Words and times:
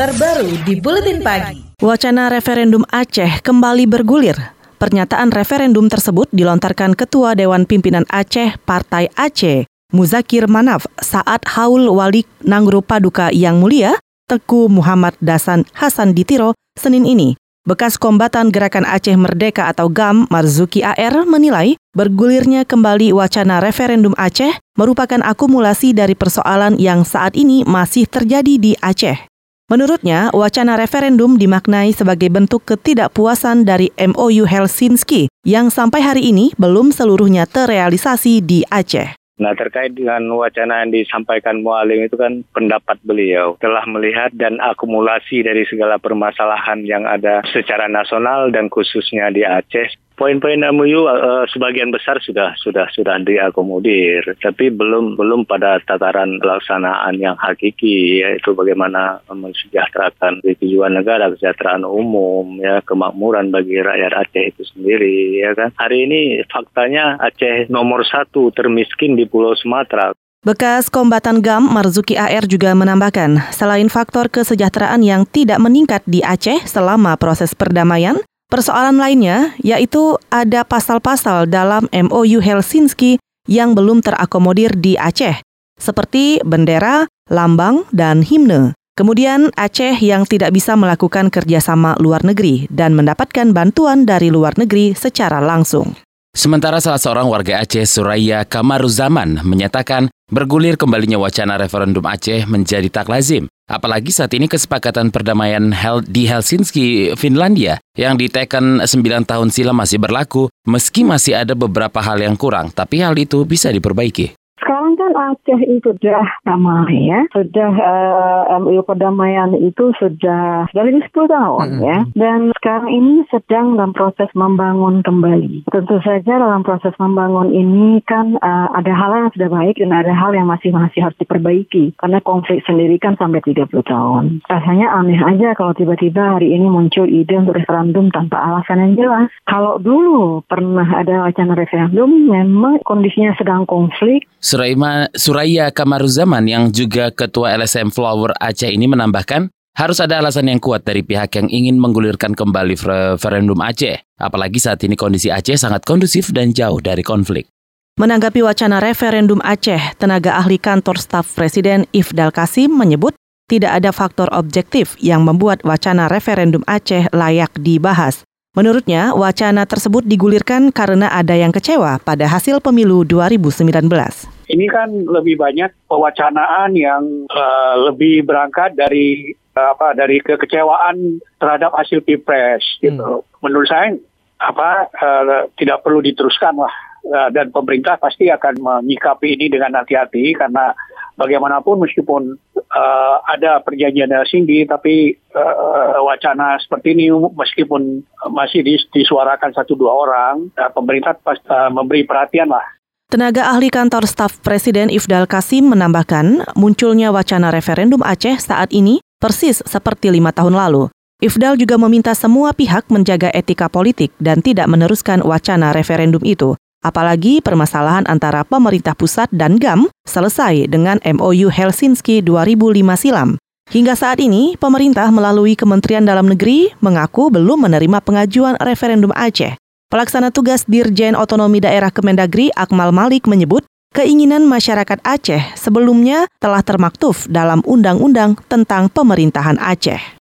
terbaru 0.00 0.48
di 0.64 0.80
Buletin 0.80 1.20
Pagi. 1.20 1.76
Wacana 1.76 2.32
referendum 2.32 2.88
Aceh 2.88 3.44
kembali 3.44 3.84
bergulir. 3.84 4.32
Pernyataan 4.80 5.28
referendum 5.28 5.92
tersebut 5.92 6.24
dilontarkan 6.32 6.96
Ketua 6.96 7.36
Dewan 7.36 7.68
Pimpinan 7.68 8.08
Aceh 8.08 8.56
Partai 8.64 9.12
Aceh, 9.12 9.68
Muzakir 9.92 10.48
Manaf, 10.48 10.88
saat 11.04 11.44
haul 11.52 11.84
walik 11.92 12.24
Nangro 12.40 12.80
Paduka 12.80 13.28
Yang 13.28 13.56
Mulia, 13.60 13.92
Teku 14.24 14.72
Muhammad 14.72 15.12
Dasan 15.20 15.68
Hasan 15.76 16.16
Ditiro, 16.16 16.56
Senin 16.80 17.04
ini. 17.04 17.36
Bekas 17.68 18.00
kombatan 18.00 18.48
Gerakan 18.48 18.88
Aceh 18.88 19.12
Merdeka 19.20 19.68
atau 19.68 19.92
GAM, 19.92 20.24
Marzuki 20.32 20.80
AR, 20.80 21.28
menilai 21.28 21.76
bergulirnya 21.92 22.64
kembali 22.64 23.12
wacana 23.12 23.60
referendum 23.60 24.16
Aceh 24.16 24.56
merupakan 24.80 25.20
akumulasi 25.20 25.92
dari 25.92 26.16
persoalan 26.16 26.80
yang 26.80 27.04
saat 27.04 27.36
ini 27.36 27.68
masih 27.68 28.08
terjadi 28.08 28.56
di 28.56 28.72
Aceh. 28.80 29.29
Menurutnya, 29.70 30.34
wacana 30.34 30.74
referendum 30.74 31.38
dimaknai 31.38 31.94
sebagai 31.94 32.26
bentuk 32.26 32.66
ketidakpuasan 32.66 33.62
dari 33.62 33.94
MOU 33.94 34.42
Helsinki 34.42 35.30
yang 35.46 35.70
sampai 35.70 36.02
hari 36.02 36.26
ini 36.34 36.50
belum 36.58 36.90
seluruhnya 36.90 37.46
terrealisasi 37.46 38.42
di 38.42 38.66
Aceh. 38.66 39.14
Nah 39.38 39.54
terkait 39.54 39.94
dengan 39.94 40.26
wacana 40.36 40.82
yang 40.84 40.90
disampaikan 40.90 41.62
Mualim 41.62 42.04
itu 42.04 42.18
kan 42.18 42.42
pendapat 42.52 42.98
beliau 43.06 43.56
telah 43.62 43.86
melihat 43.86 44.34
dan 44.36 44.58
akumulasi 44.60 45.46
dari 45.46 45.64
segala 45.64 45.96
permasalahan 45.96 46.84
yang 46.84 47.08
ada 47.08 47.40
secara 47.54 47.86
nasional 47.86 48.52
dan 48.52 48.68
khususnya 48.68 49.32
di 49.32 49.46
Aceh 49.46 49.96
poin-poin 50.20 50.60
MOU 50.76 51.08
uh, 51.08 51.48
sebagian 51.48 51.88
besar 51.88 52.20
sudah 52.20 52.52
sudah 52.60 52.84
sudah 52.92 53.16
diakomodir, 53.24 54.20
tapi 54.36 54.68
belum 54.68 55.16
belum 55.16 55.48
pada 55.48 55.80
tataran 55.80 56.36
pelaksanaan 56.36 57.16
yang 57.16 57.40
hakiki 57.40 58.20
yaitu 58.20 58.52
bagaimana 58.52 59.24
mensejahterakan 59.32 60.44
tujuan 60.44 60.92
negara, 60.92 61.32
kesejahteraan 61.32 61.88
umum, 61.88 62.60
ya 62.60 62.84
kemakmuran 62.84 63.48
bagi 63.48 63.80
rakyat 63.80 64.12
Aceh 64.12 64.44
itu 64.52 64.62
sendiri, 64.76 65.40
ya 65.40 65.56
kan. 65.56 65.72
Hari 65.80 66.04
ini 66.04 66.20
faktanya 66.52 67.16
Aceh 67.16 67.72
nomor 67.72 68.04
satu 68.04 68.52
termiskin 68.52 69.16
di 69.16 69.24
Pulau 69.24 69.56
Sumatera. 69.56 70.12
Bekas 70.40 70.88
kombatan 70.88 71.44
GAM 71.44 71.68
Marzuki 71.68 72.16
AR 72.16 72.48
juga 72.48 72.72
menambahkan, 72.72 73.52
selain 73.52 73.92
faktor 73.92 74.32
kesejahteraan 74.32 75.04
yang 75.04 75.28
tidak 75.28 75.60
meningkat 75.60 76.00
di 76.08 76.24
Aceh 76.24 76.64
selama 76.64 77.12
proses 77.20 77.52
perdamaian, 77.52 78.16
Persoalan 78.50 78.98
lainnya 78.98 79.54
yaitu 79.62 80.18
ada 80.26 80.66
pasal-pasal 80.66 81.46
dalam 81.46 81.86
MOU 81.94 82.42
Helsinki 82.42 83.22
yang 83.46 83.78
belum 83.78 84.02
terakomodir 84.02 84.74
di 84.74 84.98
Aceh, 84.98 85.38
seperti 85.78 86.42
bendera, 86.42 87.06
lambang, 87.30 87.86
dan 87.94 88.26
himne. 88.26 88.74
Kemudian 88.98 89.54
Aceh 89.54 89.96
yang 90.02 90.26
tidak 90.26 90.50
bisa 90.50 90.74
melakukan 90.74 91.30
kerjasama 91.30 91.94
luar 92.02 92.26
negeri 92.26 92.66
dan 92.68 92.92
mendapatkan 92.98 93.54
bantuan 93.54 94.02
dari 94.02 94.28
luar 94.34 94.58
negeri 94.58 94.98
secara 94.98 95.38
langsung. 95.38 95.94
Sementara 96.30 96.78
salah 96.78 97.00
seorang 97.00 97.26
warga 97.26 97.58
Aceh, 97.64 97.86
Suraya 97.88 98.46
Kamaruzaman, 98.46 99.42
menyatakan 99.42 100.12
bergulir 100.30 100.78
kembalinya 100.78 101.18
wacana 101.18 101.58
referendum 101.58 102.06
Aceh 102.06 102.44
menjadi 102.44 102.86
tak 102.86 103.10
lazim. 103.10 103.50
Apalagi 103.66 104.14
saat 104.14 104.30
ini 104.34 104.46
kesepakatan 104.46 105.10
perdamaian 105.14 105.74
di 106.06 106.26
Helsinki, 106.28 107.18
Finlandia, 107.18 107.79
yang 107.98 108.16
diteken 108.16 108.86
9 108.86 108.88
tahun 109.28 109.48
silam 109.50 109.76
masih 109.76 109.98
berlaku, 109.98 110.48
meski 110.64 111.02
masih 111.02 111.36
ada 111.36 111.58
beberapa 111.58 111.98
hal 112.00 112.22
yang 112.22 112.38
kurang, 112.38 112.70
tapi 112.70 113.02
hal 113.02 113.18
itu 113.18 113.42
bisa 113.44 113.68
diperbaiki. 113.74 114.39
Sekarang 114.70 114.94
kan 114.94 115.10
Aceh 115.18 115.60
itu 115.66 115.90
sudah 115.98 116.22
damai 116.46 117.10
ya, 117.10 117.26
sudah 117.34 117.74
uh, 117.74 118.54
eh, 118.54 118.62
MU 118.62 118.86
perdamaian 118.86 119.50
itu 119.58 119.90
sudah 119.98 120.70
lebih 120.70 121.02
10 121.10 121.26
tahun 121.26 121.66
mm 121.66 121.74
-hmm. 121.74 121.88
ya, 121.90 121.98
dan 122.14 122.54
sekarang 122.54 122.86
ini 122.86 123.26
sedang 123.34 123.74
dalam 123.74 123.90
proses 123.90 124.30
membangun 124.38 125.02
kembali. 125.02 125.66
Tentu 125.74 125.98
saja 126.06 126.38
dalam 126.38 126.62
proses 126.62 126.94
membangun 127.02 127.50
ini 127.50 127.98
kan 128.06 128.38
uh, 128.38 128.70
ada 128.78 128.94
hal 128.94 129.10
yang 129.10 129.34
sudah 129.34 129.50
baik 129.50 129.74
dan 129.82 129.90
ada 129.90 130.14
hal 130.14 130.38
yang 130.38 130.46
masih 130.46 130.70
masih 130.70 131.02
harus 131.02 131.18
diperbaiki 131.18 131.98
karena 131.98 132.22
konflik 132.22 132.62
sendiri 132.62 132.94
kan 133.02 133.18
sampai 133.18 133.42
30 133.42 133.66
tahun. 133.74 134.38
Rasanya 134.46 134.86
aneh 134.94 135.18
aja 135.18 135.50
kalau 135.58 135.74
tiba-tiba 135.74 136.38
hari 136.38 136.54
ini 136.54 136.70
muncul 136.70 137.10
ide 137.10 137.34
untuk 137.42 137.58
referendum 137.58 138.14
tanpa 138.14 138.38
alasan 138.38 138.86
yang 138.86 138.94
jelas. 138.94 139.34
Kalau 139.50 139.82
dulu 139.82 140.46
pernah 140.46 140.86
ada 140.94 141.26
wacana 141.26 141.58
referendum, 141.58 142.30
memang 142.30 142.78
kondisinya 142.86 143.34
sedang 143.34 143.66
konflik 143.66 144.30
Suraima, 144.60 145.08
Suraya 145.16 145.72
Kamaruzaman 145.72 146.44
yang 146.44 146.68
juga 146.68 147.08
Ketua 147.08 147.56
LSM 147.56 147.88
Flower 147.88 148.36
Aceh 148.36 148.68
ini 148.68 148.84
menambahkan, 148.84 149.48
harus 149.72 150.04
ada 150.04 150.20
alasan 150.20 150.52
yang 150.52 150.60
kuat 150.60 150.84
dari 150.84 151.00
pihak 151.00 151.32
yang 151.32 151.48
ingin 151.48 151.80
menggulirkan 151.80 152.36
kembali 152.36 152.76
referendum 152.76 153.56
Aceh. 153.56 154.04
Apalagi 154.20 154.60
saat 154.60 154.84
ini 154.84 155.00
kondisi 155.00 155.32
Aceh 155.32 155.56
sangat 155.56 155.88
kondusif 155.88 156.28
dan 156.36 156.52
jauh 156.52 156.76
dari 156.76 157.00
konflik. 157.00 157.48
Menanggapi 157.96 158.44
wacana 158.44 158.84
referendum 158.84 159.40
Aceh, 159.40 159.96
tenaga 159.96 160.36
ahli 160.36 160.60
kantor 160.60 161.00
staf 161.00 161.32
Presiden 161.32 161.88
Ifdal 161.96 162.28
Kasim 162.28 162.68
menyebut 162.76 163.16
tidak 163.48 163.80
ada 163.80 163.96
faktor 163.96 164.28
objektif 164.36 164.92
yang 165.00 165.24
membuat 165.24 165.64
wacana 165.64 166.04
referendum 166.12 166.60
Aceh 166.68 167.08
layak 167.16 167.56
dibahas. 167.56 168.28
Menurutnya, 168.52 169.16
wacana 169.16 169.64
tersebut 169.64 170.04
digulirkan 170.04 170.68
karena 170.68 171.08
ada 171.08 171.32
yang 171.32 171.48
kecewa 171.48 171.96
pada 172.04 172.28
hasil 172.28 172.60
pemilu 172.60 173.08
2019. 173.08 174.39
Ini 174.50 174.66
kan 174.66 174.90
lebih 175.06 175.38
banyak 175.38 175.70
pewacanaan 175.86 176.74
yang 176.74 177.30
uh, 177.30 177.74
lebih 177.86 178.26
berangkat 178.26 178.74
dari 178.74 179.38
uh, 179.54 179.78
apa 179.78 179.94
dari 179.94 180.18
kekecewaan 180.18 181.22
terhadap 181.38 181.70
hasil 181.78 182.02
pilpres 182.02 182.66
gitu. 182.82 183.22
Hmm. 183.22 183.26
Menurut 183.46 183.70
saya 183.70 183.94
apa 184.40 184.90
uh, 184.90 185.46
tidak 185.54 185.86
perlu 185.86 186.02
diteruskan 186.02 186.58
lah 186.58 186.74
uh, 187.06 187.28
dan 187.30 187.52
pemerintah 187.52 188.00
pasti 188.00 188.32
akan 188.32 188.58
menyikapi 188.58 189.36
ini 189.36 189.52
dengan 189.52 189.76
hati-hati 189.76 190.32
karena 190.32 190.72
bagaimanapun 191.20 191.84
meskipun 191.84 192.40
uh, 192.56 193.16
ada 193.28 193.60
perjanjian 193.60 194.08
Helsinki 194.08 194.64
tapi 194.64 195.12
uh, 195.36 196.00
wacana 196.00 196.56
seperti 196.56 196.96
ini 196.96 197.12
meskipun 197.12 198.00
masih 198.32 198.64
disuarakan 198.96 199.52
satu 199.52 199.76
dua 199.76 199.92
orang 199.92 200.48
uh, 200.56 200.72
pemerintah 200.72 201.12
pas, 201.20 201.36
uh, 201.52 201.68
memberi 201.68 202.08
perhatian 202.08 202.48
lah 202.48 202.64
Tenaga 203.10 203.50
ahli 203.50 203.74
kantor 203.74 204.06
staf 204.06 204.38
Presiden 204.38 204.86
Ifdal 204.86 205.26
Kasim 205.26 205.66
menambahkan, 205.66 206.54
munculnya 206.54 207.10
wacana 207.10 207.50
referendum 207.50 207.98
Aceh 208.06 208.38
saat 208.38 208.70
ini 208.70 209.02
persis 209.18 209.66
seperti 209.66 210.14
lima 210.14 210.30
tahun 210.30 210.54
lalu. 210.54 210.94
Ifdal 211.18 211.58
juga 211.58 211.74
meminta 211.74 212.14
semua 212.14 212.54
pihak 212.54 212.86
menjaga 212.86 213.34
etika 213.34 213.66
politik 213.66 214.14
dan 214.22 214.38
tidak 214.46 214.70
meneruskan 214.70 215.26
wacana 215.26 215.74
referendum 215.74 216.22
itu. 216.22 216.54
Apalagi 216.86 217.42
permasalahan 217.42 218.06
antara 218.06 218.46
pemerintah 218.46 218.94
pusat 218.94 219.26
dan 219.34 219.58
GAM 219.58 219.90
selesai 220.06 220.70
dengan 220.70 221.02
MOU 221.02 221.50
Helsinki 221.50 222.22
2005 222.22 222.78
silam. 222.94 223.42
Hingga 223.74 223.98
saat 223.98 224.22
ini, 224.22 224.54
pemerintah 224.54 225.10
melalui 225.10 225.58
Kementerian 225.58 226.06
Dalam 226.06 226.30
Negeri 226.30 226.70
mengaku 226.78 227.26
belum 227.26 227.66
menerima 227.66 228.06
pengajuan 228.06 228.54
referendum 228.62 229.10
Aceh. 229.18 229.58
Pelaksana 229.90 230.30
tugas 230.30 230.70
Dirjen 230.70 231.18
Otonomi 231.18 231.58
Daerah 231.58 231.90
Kemendagri 231.90 232.54
Akmal 232.54 232.94
Malik 232.94 233.26
menyebut 233.26 233.66
keinginan 233.90 234.46
masyarakat 234.46 235.02
Aceh 235.02 235.58
sebelumnya 235.58 236.30
telah 236.38 236.62
termaktuf 236.62 237.26
dalam 237.26 237.58
Undang-Undang 237.66 238.38
tentang 238.46 238.86
Pemerintahan 238.86 239.58
Aceh. 239.58 240.19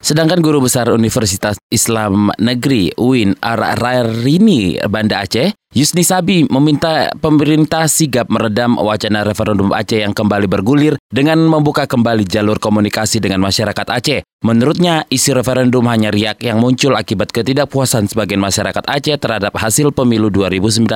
Sedangkan 0.00 0.40
Guru 0.40 0.64
Besar 0.64 0.88
Universitas 0.88 1.60
Islam 1.68 2.32
Negeri 2.40 2.88
UIN 2.96 3.36
Ar-Rarini 3.36 4.80
Banda 4.88 5.20
Aceh, 5.20 5.52
Yusni 5.76 6.08
Sabi 6.08 6.48
meminta 6.48 7.12
pemerintah 7.20 7.84
sigap 7.84 8.32
meredam 8.32 8.80
wacana 8.80 9.28
referendum 9.28 9.68
Aceh 9.76 10.00
yang 10.00 10.16
kembali 10.16 10.48
bergulir 10.48 10.96
dengan 11.12 11.44
membuka 11.44 11.84
kembali 11.84 12.24
jalur 12.24 12.56
komunikasi 12.56 13.20
dengan 13.20 13.44
masyarakat 13.44 13.86
Aceh. 13.92 14.24
Menurutnya, 14.40 15.04
isi 15.12 15.36
referendum 15.36 15.84
hanya 15.92 16.08
riak 16.08 16.40
yang 16.48 16.64
muncul 16.64 16.96
akibat 16.96 17.28
ketidakpuasan 17.28 18.08
sebagian 18.08 18.40
masyarakat 18.40 18.80
Aceh 18.88 19.20
terhadap 19.20 19.52
hasil 19.52 19.92
pemilu 19.92 20.32
2019 20.32 20.88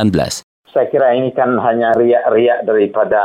saya 0.75 0.91
kira 0.91 1.15
ini 1.15 1.31
kan 1.31 1.55
hanya 1.63 1.95
riak-riak 1.95 2.67
daripada 2.67 3.23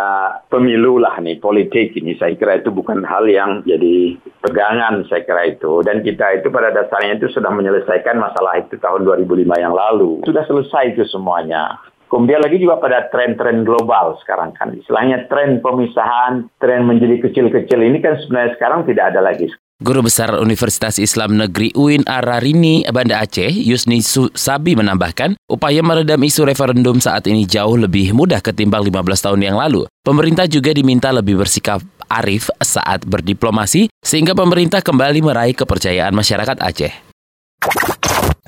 pemilu 0.54 1.02
lah 1.02 1.18
nih 1.18 1.42
politik 1.42 1.98
ini. 1.98 2.14
Saya 2.14 2.38
kira 2.38 2.62
itu 2.62 2.70
bukan 2.70 3.02
hal 3.02 3.26
yang 3.26 3.66
jadi 3.66 4.22
pegangan 4.40 5.04
saya 5.08 5.24
kira 5.28 5.52
itu 5.52 5.84
dan 5.84 6.00
kita 6.04 6.40
itu 6.40 6.48
pada 6.52 6.72
dasarnya 6.72 7.20
itu 7.20 7.28
sudah 7.32 7.52
menyelesaikan 7.52 8.16
masalah 8.20 8.60
itu 8.60 8.80
tahun 8.80 9.04
2005 9.04 9.46
yang 9.60 9.76
lalu 9.76 10.24
sudah 10.24 10.44
selesai 10.48 10.96
itu 10.96 11.04
semuanya 11.08 11.80
Kemudian 12.10 12.42
lagi 12.42 12.58
juga 12.58 12.82
pada 12.82 13.06
tren-tren 13.14 13.62
global 13.62 14.18
sekarang 14.26 14.50
kan. 14.58 14.74
Istilahnya 14.74 15.30
tren 15.30 15.62
pemisahan, 15.62 16.50
tren 16.58 16.90
menjadi 16.90 17.22
kecil-kecil 17.22 17.86
ini 17.86 18.02
kan 18.02 18.18
sebenarnya 18.18 18.58
sekarang 18.58 18.82
tidak 18.90 19.14
ada 19.14 19.22
lagi. 19.22 19.46
Guru 19.80 20.04
Besar 20.04 20.36
Universitas 20.44 21.00
Islam 21.00 21.40
Negeri 21.40 21.72
UIN 21.72 22.04
Ararini, 22.04 22.84
Banda 22.92 23.24
Aceh, 23.24 23.48
Yusni 23.48 24.04
Sabi 24.04 24.76
menambahkan, 24.76 25.40
upaya 25.48 25.80
meredam 25.80 26.20
isu 26.20 26.44
referendum 26.44 27.00
saat 27.00 27.32
ini 27.32 27.48
jauh 27.48 27.80
lebih 27.80 28.12
mudah 28.12 28.44
ketimbang 28.44 28.84
15 28.84 29.30
tahun 29.30 29.40
yang 29.40 29.56
lalu. 29.56 29.88
Pemerintah 30.04 30.52
juga 30.52 30.76
diminta 30.76 31.16
lebih 31.16 31.40
bersikap 31.40 31.80
arif 32.10 32.52
saat 32.60 33.06
berdiplomasi 33.06 33.88
sehingga 34.00 34.34
pemerintah 34.34 34.80
kembali 34.80 35.20
meraih 35.22 35.56
kepercayaan 35.56 36.16
masyarakat 36.16 36.58
Aceh. 36.60 36.94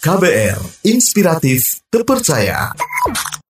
KBR, 0.02 0.58
inspiratif, 0.90 1.86
terpercaya. 1.94 2.74